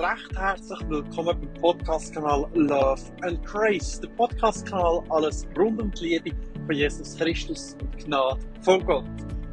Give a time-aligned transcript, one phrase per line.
[0.00, 4.00] recht herzlich willkommen beim Podcast-Kanal Love and Grace.
[4.00, 6.34] Der Podcast-Kanal alles rund um die Liebe
[6.64, 9.04] von Jesus Christus und Gnade von Gott.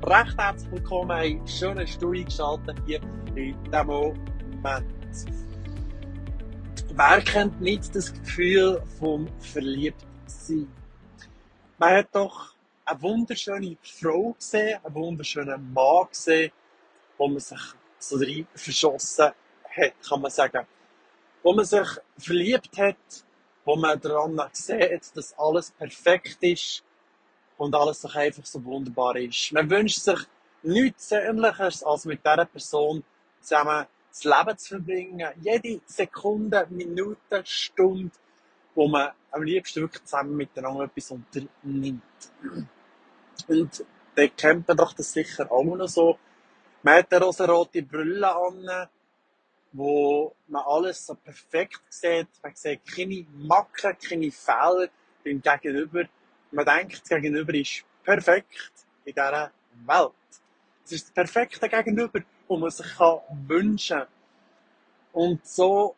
[0.03, 3.01] Recht herzlich willkommen, eine schöne Stunde eingeschaltet hier
[3.35, 4.85] in diesem Moment.
[6.93, 10.71] Wer kennt nicht das Gefühl vom Verliebtsein?
[11.77, 12.53] Man hat doch
[12.85, 16.53] eine wunderschöne Frau gesehen, einen wunderschönen Mann gesehen,
[17.17, 17.59] wo man sich
[17.99, 19.35] so rein verschossen hat,
[20.07, 20.65] kann man sagen.
[21.43, 23.25] Wo man sich verliebt hat,
[23.63, 26.83] wo man daran sieht, dass alles perfekt ist
[27.57, 29.51] und alles doch einfach so wunderbar ist.
[29.51, 30.19] Man wünscht sich
[30.63, 33.03] nichts Ähnliches, als mit dieser Person
[33.41, 35.29] zusammen das Leben zu verbringen.
[35.41, 38.11] Jede Sekunde, Minute, Stunde,
[38.73, 42.01] wo man am liebsten wirklich zusammen miteinander etwas unternimmt.
[43.47, 46.17] Und dann kennt man doch das sicher auch noch so.
[46.83, 48.87] Man hat eine rosarote Brille an,
[49.71, 52.27] wo man alles so perfekt sieht.
[52.41, 54.89] Man sieht keine Macken, keine Fehler
[55.23, 56.03] beim Gegenüber.
[56.51, 58.71] Man denkt, das Gegenüber ist perfekt
[59.05, 59.51] in dieser
[59.85, 60.11] Welt.
[60.85, 62.99] Es ist das perfekte Gegenüber, das man sich
[63.47, 64.07] wünschen kann.
[65.13, 65.95] Und so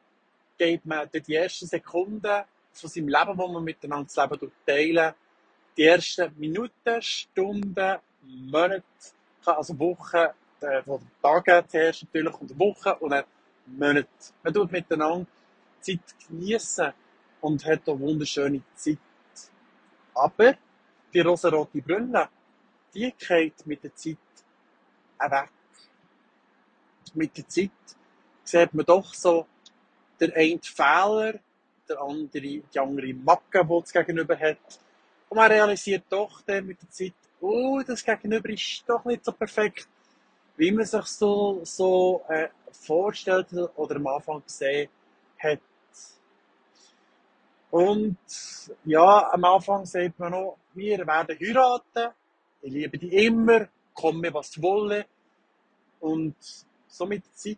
[0.58, 5.14] geht man durch die ersten Sekunden von seinem Leben, wo man miteinander das Leben teilen,
[5.78, 8.84] die ersten Minuten, Stunden, Monate,
[9.46, 10.28] also Wochen,
[10.62, 10.82] äh,
[11.22, 13.24] Tage zuerst natürlich und Wochen und dann
[13.78, 14.08] Monate.
[14.44, 15.28] Man tut miteinander
[15.82, 16.94] Zeit genießen
[17.42, 18.98] und hat eine wunderschöne Zeit.
[20.14, 20.56] Aber
[21.14, 22.30] die rosarote Brille,
[22.94, 24.18] die geht mit der Zeit
[25.20, 25.50] weg.
[27.14, 27.72] Mit der Zeit
[28.44, 29.48] sieht man doch so
[30.20, 31.40] der eine Fehler,
[31.88, 34.80] der andere, die andere Macke, die es gegenüber hat.
[35.30, 39.32] Und man realisiert doch dann mit der Zeit, oh, das Gegenüber ist doch nicht so
[39.32, 39.88] perfekt,
[40.58, 44.90] wie man sich so, so äh, vorgestellt oder am Anfang gesehen
[45.38, 45.60] hat.
[47.72, 48.18] Und
[48.86, 52.14] ja, am Anfang sagt man noch, wir werden heiraten,
[52.62, 55.06] ich liebe dich immer, komme was wolle.
[56.00, 56.36] Und
[56.88, 57.58] so mit der Zeit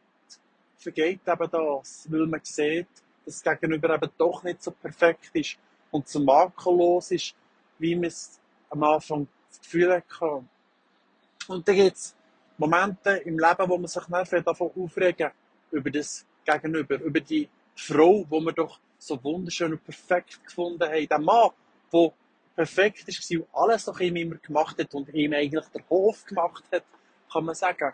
[0.77, 2.87] vergeht eben das, weil man sieht,
[3.25, 5.57] dass das Gegenüber eben doch nicht so perfekt ist
[5.91, 7.35] und so makellos ist,
[7.77, 8.39] wie man es
[8.69, 10.43] am Anfang das Gefühl hatte.
[11.47, 12.15] Und dann gibt es
[12.61, 15.31] Momente im Leben, wo man sich dann davon aufregen
[15.71, 21.07] über das Gegenüber, über die Frau, wo man doch so wunderschön und perfekt gefunden haben.
[21.07, 21.49] Der Mann,
[21.91, 22.13] der
[22.55, 26.63] perfekt war und alles doch ihm immer gemacht hat und ihm eigentlich der Hof gemacht
[26.71, 26.83] hat,
[27.31, 27.93] kann man sagen.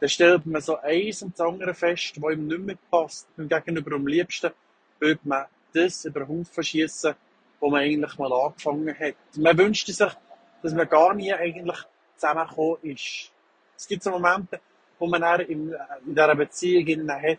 [0.00, 3.28] Dann stellt man so eins und das andere fest, wo ihm nicht mehr passt.
[3.36, 4.50] Und gegenüber am liebsten
[4.98, 7.14] würde man das über den Haufen schiessen,
[7.60, 9.14] wo man eigentlich mal angefangen hat.
[9.36, 10.12] Man wünschte sich,
[10.60, 11.86] dass man gar nie eigentlich
[12.22, 13.32] zusammengekommen ist.
[13.76, 14.60] Es gibt so Momente,
[14.98, 15.74] wo man dann in,
[16.06, 17.38] in dieser Beziehung hat.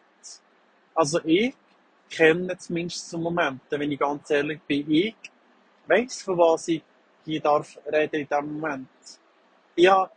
[0.94, 1.56] Also ich
[2.10, 4.92] kenne zumindest so Momente, wenn ich ganz ehrlich bin.
[4.92, 5.16] Ich
[5.88, 6.84] weiss, von was ich
[7.24, 8.90] hier darf reden in diesem Moment.
[9.76, 10.12] Ich habe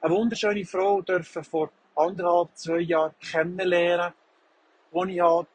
[0.00, 4.12] eine wunderschöne Frau dürfen vor anderthalb, zwei Jahren kennenlernen,
[4.90, 5.46] wo ich auch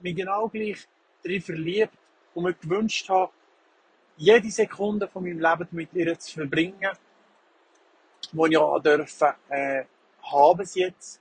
[0.00, 0.86] mich genau gleich
[1.22, 1.94] darin verliebt
[2.34, 3.32] und mir gewünscht habe,
[4.18, 6.90] jede Sekunde von meinem Leben mit ihr zu verbringen
[8.32, 9.84] die ich auch dürfen, äh,
[10.22, 11.20] haben sie jetzt.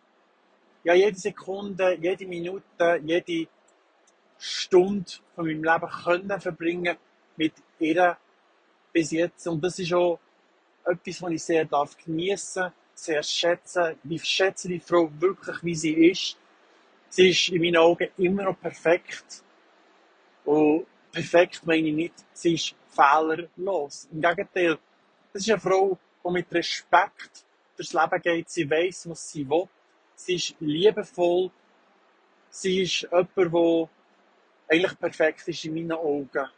[0.84, 3.48] Ja, jede Sekunde, jede Minute, jede
[4.38, 6.98] Stunde von meinem Leben können verbringen
[7.38, 8.18] mit ihr
[8.94, 9.48] bis jetzt.
[9.48, 10.20] Und das ist auch
[10.86, 13.96] etwas, was ich sehr darf geniessen, sehr schätzen.
[14.08, 16.38] Ich schätze die Frau wirklich, wie sie ist.
[17.10, 19.44] Sie ist in meinen Augen immer noch perfekt.
[20.44, 24.08] Und perfekt meine ich nicht, sie ist fehlerlos.
[24.12, 24.78] Im Gegenteil,
[25.34, 28.50] das ist eine Frau, die mit Respekt durchs Leben geht.
[28.50, 29.68] Sie weiß, was sie will.
[30.16, 31.52] Sie ist liebevoll.
[32.50, 33.90] Sie ist jemand, der
[34.68, 36.50] eigentlich perfekt ist in meinen Augen.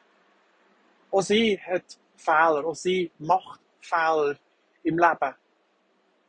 [1.11, 2.65] Auch sie hat Fehler.
[2.65, 4.37] Auch sie macht Fehler
[4.83, 5.35] im Leben.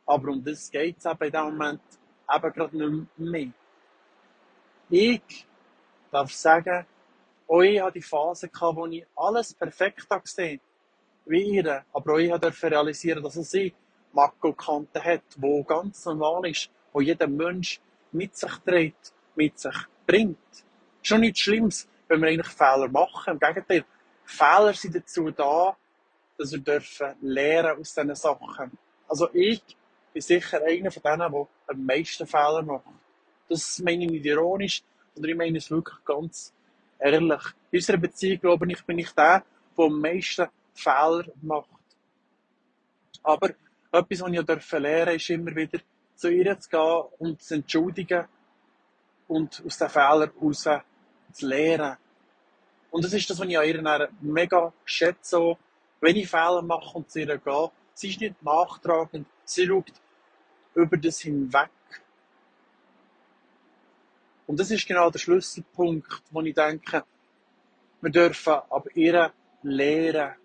[0.05, 1.81] Aber um das geht es eben in diesem Moment
[2.33, 3.51] eben gerade nicht mehr.
[4.89, 5.47] Ich
[6.11, 6.85] darf sagen,
[7.47, 10.68] auch ich hatte die Phase, wo ich alles perfekt gesehen habe
[11.29, 11.85] wie ihr.
[11.93, 13.73] Aber auch ich durfte realisieren, dass es sie
[14.11, 17.79] Makel Kanten hat, wo ganz normal ist, wo jeder Mensch
[18.11, 20.37] mit sich trägt, mit sich bringt.
[21.01, 23.33] Schon nichts Schlimmes, wenn wir eigentlich Fehler machen.
[23.33, 23.85] Im Gegenteil,
[24.25, 25.77] Fehler sind dazu da,
[26.37, 28.77] dass wir dürfen lernen aus diesen Sachen.
[29.07, 29.61] Also ich
[30.13, 32.85] bin sicher einer von denen, der am meisten Fehler macht.
[33.47, 34.83] Das meine ich nicht ironisch,
[35.13, 36.53] sondern ich meine es wirklich ganz
[36.97, 37.41] ehrlich.
[37.71, 39.43] In unserer Beziehung, glaube ich, bin ich der,
[39.77, 40.47] der am meisten
[40.79, 41.69] Fehler macht.
[43.23, 43.49] Aber
[43.91, 45.79] etwas, was ich lernen durfte, ist immer wieder
[46.15, 48.25] zu ihr zu gehen und zu entschuldigen
[49.27, 50.67] und aus den Fehlern heraus
[51.31, 51.97] zu lernen.
[52.91, 55.57] Und das ist das, was ich an ihr mega schätze.
[56.01, 59.91] Wenn ich Fehler mache und zu ihr gehe, sie ist nicht nachtragend, sie schaut
[60.73, 61.69] über das hinweg.
[64.47, 67.03] Und das ist genau der Schlüsselpunkt, wo ich denke,
[68.01, 69.31] wir dürfen ab ihr
[69.61, 70.38] lehren.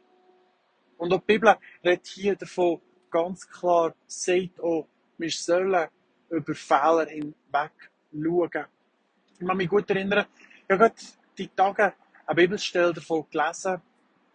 [0.99, 2.81] Und auch die Bibel redet hier davon
[3.11, 4.87] ganz klar, sagt auch,
[5.19, 5.89] wir sollen
[6.31, 7.73] über Fehler hinweg
[8.13, 8.67] schauen.
[9.39, 10.27] Ich kann mich gut erinnern,
[10.67, 10.95] ich habe gerade
[11.39, 11.93] die Tage
[12.27, 13.81] eine Bibelstelle davon gelesen,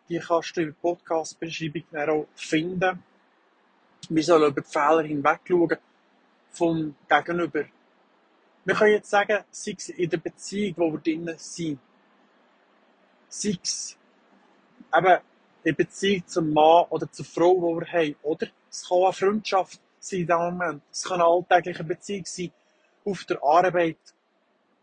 [0.08, 3.04] die kannst du in der Podcast-Beschreibung auch finden.
[4.10, 5.78] Wir sollen über die Fehler hinweg schauen
[6.52, 7.66] vom Gegenüber.
[8.66, 11.80] Wir können jetzt sagen, sei es in der Beziehung, wo wir drinnen sind,
[13.28, 13.98] sei es
[14.96, 15.20] eben
[15.64, 19.80] in Beziehung zum Mann oder zur Frau, die wir haben, oder es kann eine Freundschaft
[20.00, 20.84] sein in diesem Moment.
[20.92, 22.52] Es kann eine alltägliche Beziehung sein
[23.06, 23.98] auf der Arbeit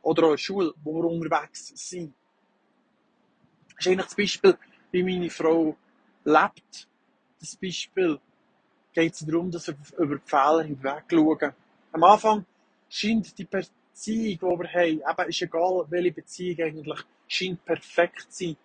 [0.03, 2.15] oder auch in der Schule, wo wir unterwegs sind.
[3.77, 4.59] Das ist eigentlich das Beispiel,
[4.91, 5.77] wie meine Frau
[6.25, 6.89] lebt.
[7.41, 8.19] Das Beispiel
[8.93, 11.53] geht es darum, dass wir über die Fehler hinweg schauen.
[11.93, 12.47] Am Anfang
[12.89, 18.45] scheint die Beziehung, die wir haben, eben ist egal, welche Beziehung eigentlich, scheint perfekt zu
[18.45, 18.57] sein.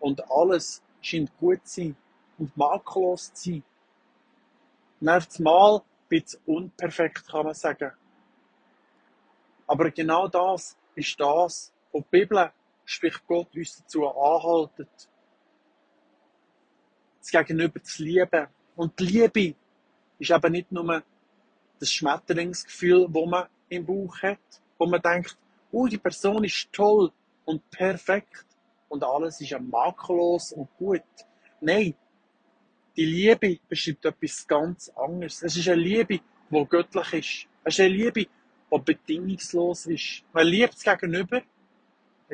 [0.00, 1.96] Und alles scheint gut zu sein
[2.38, 3.62] und makellos zu
[5.00, 5.16] sein.
[5.16, 7.92] Auf Mal ein bisschen unperfekt, kann man sagen.
[9.66, 12.50] Aber genau das ist das, was die Bibel,
[12.84, 15.08] sprich Gott, uns dazu anhaltet,
[17.20, 18.46] das Gegenüber zu lieben.
[18.76, 19.54] Und die Liebe
[20.18, 21.02] ist eben nicht nur
[21.78, 24.38] das Schmetterlingsgefühl, das man im Bauch hat,
[24.78, 25.36] wo man denkt,
[25.72, 27.10] oh, die Person ist toll
[27.44, 28.46] und perfekt
[28.88, 31.02] und alles ist ja makellos und gut.
[31.60, 31.94] Nein,
[32.96, 35.42] die Liebe beschreibt etwas ganz anderes.
[35.42, 37.48] Es ist eine Liebe, die göttlich ist.
[37.64, 38.26] Es ist eine Liebe,
[38.72, 40.24] die bedingungslos ist.
[40.32, 41.42] Man liebt es gegenüber,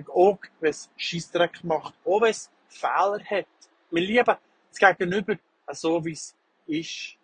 [0.08, 3.46] auch wenn es Scheissdreck macht, auch wenn es Fehler hat.
[3.90, 4.36] Wir lieben
[4.70, 5.36] es gegenüber
[5.72, 7.16] so, wie es ist.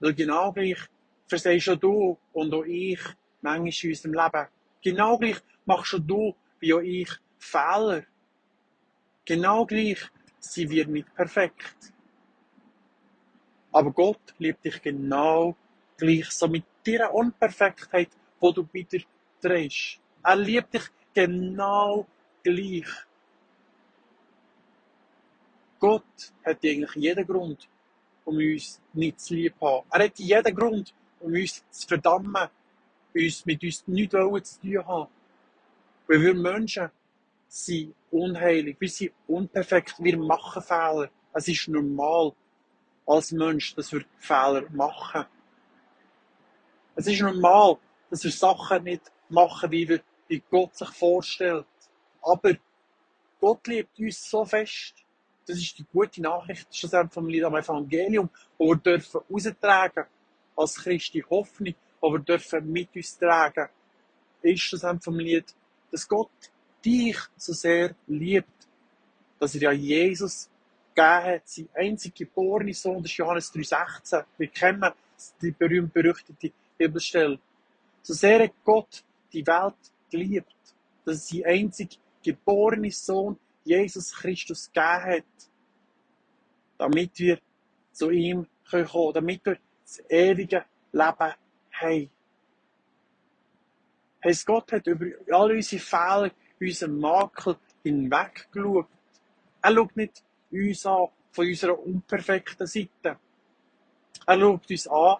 [0.00, 0.78] Weil genau gleich
[1.26, 3.00] versehst auch du und auch ich
[3.40, 4.48] manchmal in unserem Leben.
[4.82, 8.04] Genau gleich machst du, wie auch ich, Fehler.
[9.24, 10.00] Genau gleich
[10.38, 11.92] sind wir nicht perfekt.
[13.72, 15.54] Aber Gott liebt dich genau
[15.96, 18.08] gleich, so mit dieser Unperfektheit,
[18.40, 19.04] wo du wieder
[19.40, 20.00] drehst.
[20.22, 22.06] Er liebt dich genau
[22.42, 22.88] gleich.
[25.78, 27.68] Gott hat eigentlich jeden Grund,
[28.24, 29.86] um uns nicht zu lieb haben.
[29.90, 32.48] Er hat jeden Grund, um uns zu verdammen,
[33.14, 35.10] uns mit uns nichts zu tun haben.
[36.06, 36.90] Weil wir Menschen
[37.48, 41.10] sind unheilig, wir sind unperfekt, wir machen Fehler.
[41.32, 42.32] Es ist normal
[43.06, 45.24] als Mensch, dass wir Fehler machen.
[46.94, 47.78] Es ist normal,
[48.10, 51.66] dass wir Sachen nicht machen, wie, wir, wie Gott sich vorstellt.
[52.20, 52.54] Aber
[53.40, 54.94] Gott liebt uns so fest.
[55.46, 58.28] Das ist die gute Nachricht, das ist vom Evangelium,
[58.58, 60.04] wo wir dürfen austragen
[60.54, 63.68] als Christi Hoffnung, wo wir dürfen mit uns tragen,
[64.42, 65.46] ist das vom Lied,
[65.90, 66.30] dass Gott
[66.84, 68.68] dich so sehr liebt,
[69.38, 70.48] dass er ja Jesus
[70.94, 74.24] gegeben hat, sein einzig geborene Sohn, das ist Johannes 3,16.
[74.36, 74.92] Wir kennen
[75.40, 77.38] die berühmt-berüchtigte Bibelstelle.
[78.02, 79.74] So sehr hat Gott die Welt
[80.10, 80.54] geliebt,
[81.04, 85.24] dass er sein einzig geborene Sohn, Jesus Christus, gegeben hat,
[86.78, 87.38] damit wir
[87.92, 91.34] zu ihm kommen können, damit wir das ewige Leben
[91.72, 92.10] haben.
[94.24, 98.88] Heißt, Gott hat über all unsere Fehler unseren Makel hinweg geschaut.
[99.62, 103.18] Er schaut nicht uns an von unserer unperfekten Seite.
[104.26, 105.16] Er schaut uns an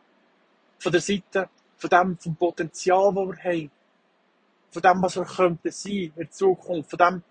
[0.78, 3.70] von der Seite von dem, vom Potenzial, das wir haben.
[4.70, 6.90] Von dem, was wir könnten sein in der Zukunft.
[6.90, 7.22] Von dem,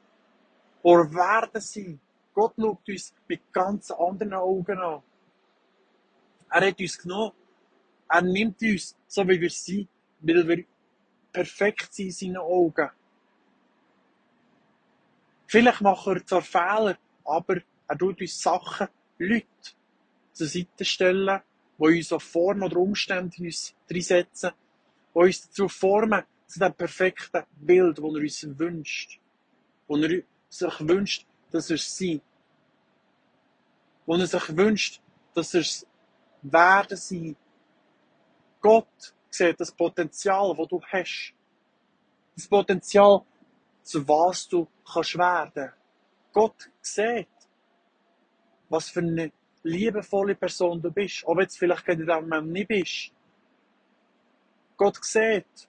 [0.82, 2.00] wo wir werden sein.
[2.34, 5.02] Gott schaut uns mit ganz anderen Augen an.
[6.50, 7.34] Er hat uns genommen.
[8.10, 9.90] Er nimmt uns, so wie wir sind,
[10.22, 10.64] weil wir
[11.32, 12.90] perfekt sind in seinen Augen.
[15.48, 18.88] Vielleicht machen wir zwar Fehler, aber er tut uns Sachen,
[19.18, 19.46] Leute
[20.34, 21.42] zur Seite stellen,
[21.78, 24.52] die uns auf Formen oder Umstände uns reinsetzen,
[25.14, 29.20] die uns dazu formen, zu dem perfekten Bild, das er uns wünscht.
[29.88, 32.22] Wo er sich wünscht, dass er sein.
[34.06, 35.02] Wo er sich wünscht,
[35.34, 35.88] dass er es
[36.42, 37.36] werden sein.
[38.62, 41.34] Gott sieht das Potenzial, das du hast.
[42.36, 43.22] Das Potenzial,
[43.88, 45.72] zu was du kannst werden.
[46.34, 47.28] Gott sieht,
[48.70, 49.32] was für eine
[49.64, 51.24] liebevolle Person du bist.
[51.26, 53.12] Wenn du vielleicht in diesem Moment nicht bist.
[54.76, 55.68] Gott sieht,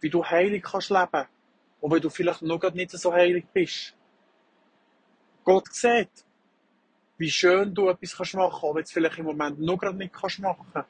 [0.00, 1.26] wie du heilig kannst leben,
[1.82, 3.94] auch wenn du vielleicht noch nicht so heilig bist.
[5.44, 6.24] Gott sieht,
[7.18, 10.14] wie schön du etwas kannst machen, wenn du es vielleicht im Moment noch gerade nicht
[10.14, 10.84] kannst machen.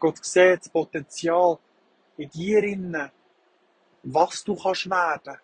[0.00, 1.58] Gott sieht das Potenzial
[2.16, 3.10] in dir innen,
[4.02, 5.38] was du kannst werden,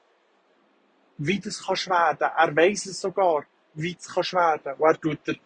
[1.23, 2.31] wie du es kannst werden.
[2.37, 4.75] Er weiß es sogar, wie es kannst werden.
[4.79, 5.37] Und er tut dir,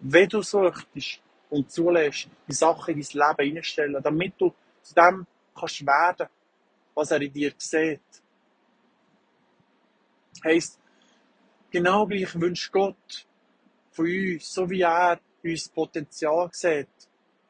[0.00, 5.26] wenn du suchtest und zulässt, die Sachen in dein Leben hineinstellen, damit du zu dem
[5.54, 6.28] kannst werden,
[6.94, 8.00] was er in dir sieht.
[10.44, 10.80] Heisst,
[11.70, 13.26] genau gleich wünscht Gott
[13.92, 16.88] von uns, so wie er uns Potenzial sieht.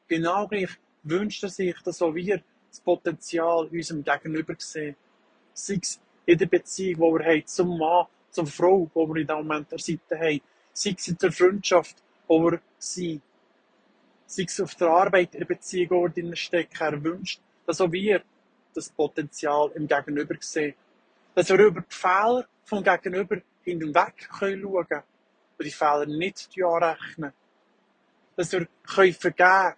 [0.07, 4.95] Genau gleich wünscht er sich, dass auch wir das Potenzial unserem Gegenüber sehen.
[5.53, 9.27] Sei es in der Beziehung, die wir haben, zum Mann, zur Frau, die wir in
[9.27, 10.41] diesem Moment an der Seite haben.
[10.73, 11.97] Sei es in der Freundschaft,
[12.27, 13.21] wo wir sind.
[14.25, 16.77] Sei es auf der Arbeit, in der Beziehung, wo wir drin stecken.
[16.79, 18.23] Er wünscht, dass auch wir
[18.73, 20.75] das Potenzial im Gegenüber sehen.
[21.35, 25.03] Dass wir über die Fehler vom Gegenüber hinweg schauen können
[25.57, 27.33] und die Fehler nicht anrechnen.
[28.37, 29.75] Dass wir vergeben können,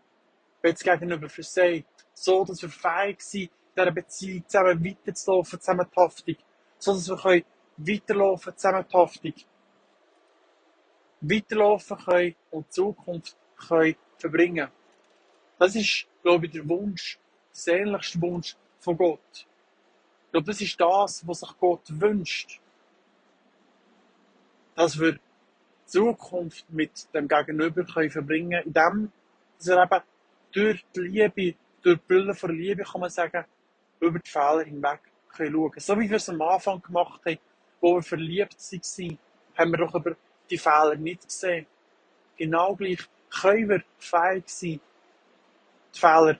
[0.62, 5.88] wenn das Gegenüber versagt so dass wir fähig sind, in dieser Beziehung zusammen weiterzulaufen, zusammen
[5.90, 6.36] die Haftung.
[6.78, 7.44] So dass wir können
[7.78, 9.34] weiterlaufen, zusammen die Haftung.
[11.22, 13.38] Weiterlaufen können und die Zukunft
[13.68, 14.70] können verbringen.
[15.58, 17.18] Das ist, glaube ich, der Wunsch,
[17.50, 19.20] der sehnlichste Wunsch von Gott.
[20.26, 22.60] Ich glaube, das ist das, was sich Gott wünscht.
[24.76, 25.20] Dass wir die
[25.86, 29.12] Zukunft mit dem Gegenüber können verbringen können, indem
[29.60, 30.04] wir eben
[30.52, 33.46] durch die Liebe durch die Brille von Liebe, kann man sagen,
[34.08, 35.74] über die Fehler hinweg können schauen.
[35.78, 37.40] So wie wir es am Anfang gemacht haben,
[37.82, 39.20] wo wir verliebt waren,
[39.58, 40.16] haben wir doch über
[40.50, 41.66] die Fehler nicht gesehen.
[42.38, 44.80] Genau gleich können wir fähig sein,
[45.94, 46.40] die Fehler,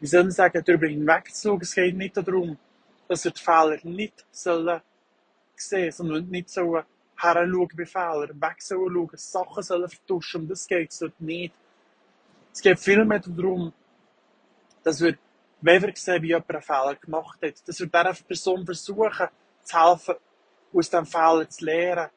[0.00, 1.60] wie soll man sagen, darüber hinwegzuschauen.
[1.62, 2.58] Es geht nicht darum,
[3.08, 4.80] dass wir die Fehler nicht sollen
[5.56, 6.84] sehen, sondern nicht sollen
[7.16, 10.42] heranschauen bei Fehlern, weg sollen schauen, Sachen sollen vertuschen.
[10.42, 11.54] Um das geht es nicht.
[12.52, 13.72] Es geht vielmehr darum,
[14.82, 15.16] dass wir,
[15.64, 19.28] wenn wir sehen, wie jemand einen Fehler gemacht hat, dass wir dieser Person versuchen,
[19.62, 20.16] zu helfen,
[20.74, 22.10] aus diesem Fehler zu lernen.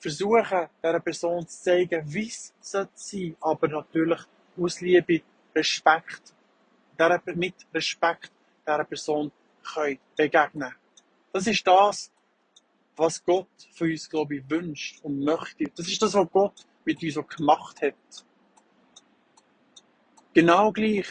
[0.00, 4.20] Versuchen, dieser Person zu zeigen, wie es sein sollte, aber natürlich
[4.60, 5.22] aus Liebe,
[5.54, 6.34] Respekt,
[7.36, 8.32] mit Respekt
[8.66, 9.30] dieser Person
[9.62, 10.74] können begegnen
[11.32, 12.10] Das ist das,
[12.96, 15.64] was Gott für uns, glaube ich, wünscht und möchte.
[15.76, 17.94] Das ist das, was Gott mit uns so gemacht hat.
[20.34, 21.06] Genau gleich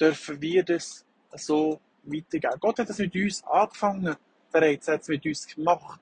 [0.00, 2.58] dürfen wir das so weitergeben.
[2.60, 4.16] Gott hat das mit uns angefangen,
[4.50, 6.00] bereits hat es mit uns gemacht.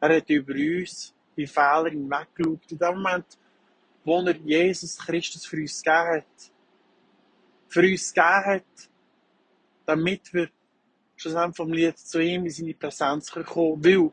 [0.00, 2.70] Er hat über uns die Fehler hinweggeschaut.
[2.70, 3.38] In dem Moment,
[4.04, 6.52] wo er Jesus Christus für uns gegeben hat.
[7.68, 8.90] Für uns gegeben hat,
[9.86, 10.50] damit wir
[11.16, 13.84] schlussendlich vom Lied zu ihm in seine Präsenz kommen.
[13.84, 14.12] Weil,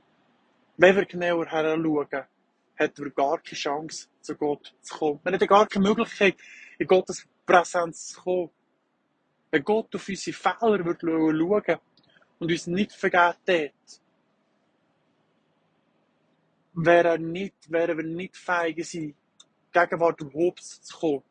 [0.78, 2.26] wenn wir genauer heranschauen,
[2.78, 5.20] hat er gar keine Chance, zu Gott zu kommen.
[5.24, 6.36] Man hat gar keine Möglichkeit,
[6.78, 8.50] in Gottes Präsenz zu kommen.
[9.52, 11.80] Wenn Gott auf unsere Fehler würde schauen
[12.40, 13.34] und uns nicht vergeben
[16.74, 19.16] nicht, wären wir nicht fähig sein,
[19.72, 21.24] Gegenwart überhaupt zu kommen.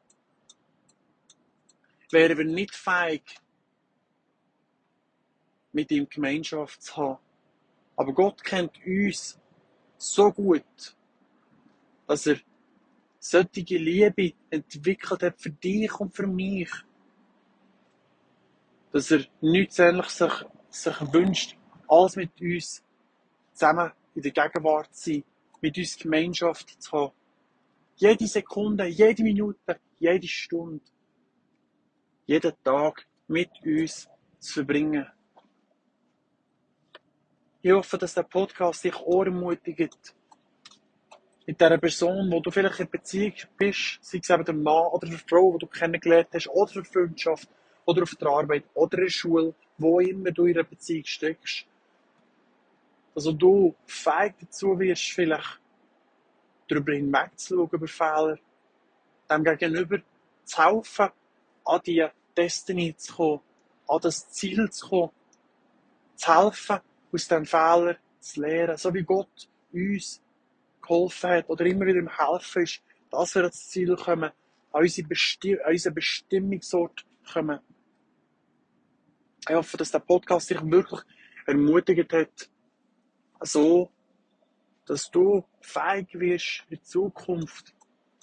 [2.11, 3.23] Wären wir nicht fähig,
[5.73, 7.19] mit ihm Gemeinschaft zu haben.
[7.97, 9.39] Aber Gott kennt uns
[9.97, 10.97] so gut,
[12.07, 12.39] dass er
[13.19, 16.71] solche Liebe entwickelt hat für dich und für mich.
[18.95, 20.33] Dass er nichts ähnlich sich,
[20.71, 21.57] sich wünscht,
[21.89, 22.81] als mit uns
[23.53, 25.25] zusammen in der Gegenwart zu sein,
[25.61, 27.13] mit uns Gemeinschaft zu haben.
[27.97, 30.85] Jede Sekunde, jede Minute, jede Stunde,
[32.27, 34.09] jeden Tag mit uns
[34.39, 35.09] zu verbringen.
[37.63, 40.15] Ich hoffe, dass der Podcast dich auch ermutigt,
[41.47, 45.09] mit dieser Person, wo du vielleicht in Beziehung bist, sei es eben der Mann oder
[45.09, 47.49] die Frau, die du kennengelernt hast, oder eine Freundschaft,
[47.85, 51.67] oder auf der Arbeit, oder in der Schule, wo immer du in einer Beziehung steckst.
[53.15, 55.61] Also du feig dazu wirst, vielleicht
[56.69, 58.39] darüber hinwegzuschauen, über Fehler,
[59.31, 59.99] dem gegenüber
[60.45, 61.09] zu helfen,
[61.65, 63.41] an die Destiny zu kommen,
[63.89, 65.11] an das Ziel zu kommen,
[66.17, 66.81] zu helfen,
[67.13, 70.21] aus diesen Fehlern zu lernen, so wie Gott uns
[70.83, 74.31] geholfen hat oder immer wieder im Helfen ist, dass wir ans Ziel kommen,
[74.73, 77.61] an unsere, Besti an unseren Bestimmungsort kommen.
[79.47, 81.03] Ich hoffe, dass der Podcast dich wirklich
[81.47, 82.51] ermutigt hat,
[83.43, 83.91] so,
[84.87, 87.75] dass du feig wirst, in Zukunft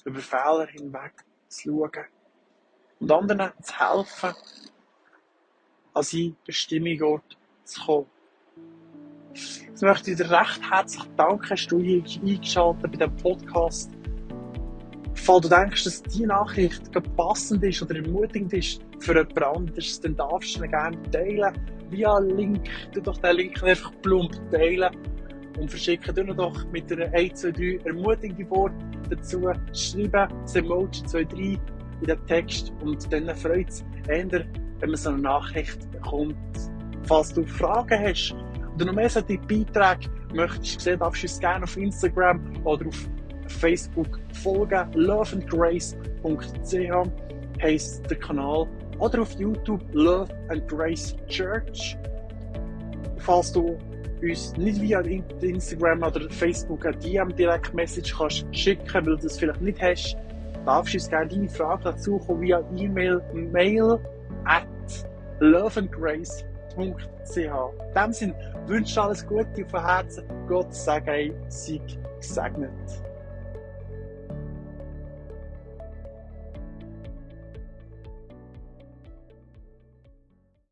[0.04, 1.14] über Fehler hinweg
[1.48, 2.06] zu schauen.
[3.00, 4.36] und anderen zu helfen,
[5.94, 8.08] an seinen Bestimmungsort zu kommen.
[9.34, 13.92] Jetzt möchte ich dir recht herzlich danken, hast du eingeschaltet bei diesem Podcast.
[15.14, 20.16] Falls du denkst, dass diese Nachricht passend ist oder ermutigend ist für jemand anderes, dann
[20.16, 21.54] darfst du ihn gerne teilen.
[21.90, 24.96] Via Link, du doch den Link einfach plump teilen
[25.60, 28.74] und verschicken dir doch mit einer 1, 2, 3 ermutigende Wort
[29.10, 29.42] dazu.
[29.74, 31.60] Schreiben das Emoji 2, 3 in
[32.08, 34.46] den Text und dann freut es eher,
[34.80, 36.36] wenn man so eine Nachricht bekommt.
[37.04, 38.34] Falls du Fragen hast
[38.76, 43.10] oder noch mehr solche Beiträge möchtest sehen, darfst du uns gerne auf Instagram oder auf
[43.48, 44.88] Facebook folgen.
[44.94, 45.92] loveandgrace.ch
[47.62, 48.68] heisst der Kanal.
[49.02, 51.98] Oder auf YouTube Love and Grace Church.
[53.18, 53.76] Falls du
[54.22, 59.82] uns nicht via Instagram oder Facebook eine DM-Direct-Message kannst schicken, weil du das vielleicht nicht
[59.82, 60.16] hast,
[60.68, 64.00] darfst du uns gerne deine Frage dazu via E-Mail, mail
[64.46, 64.68] at
[65.40, 66.46] loveandgrace.ch.
[66.78, 66.96] In
[67.96, 68.36] dem Sinne
[68.68, 70.24] wünsche ich alles Gute von Herzen.
[70.48, 71.32] Gott sei sei
[72.20, 72.70] gesegnet.